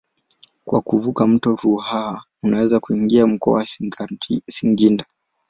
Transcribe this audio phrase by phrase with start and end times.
[0.65, 3.65] Kwa kuvuka mto Ruaha unaweza kuingia mkoa wa
[4.51, 5.05] Singida.